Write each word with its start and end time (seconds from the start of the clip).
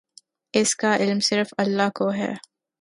اس 0.53 0.75
کا 0.75 0.95
علم 0.95 1.19
صرف 1.19 1.53
اللہ 1.57 1.89
کو 1.95 2.11
ہے۔ 2.11 2.33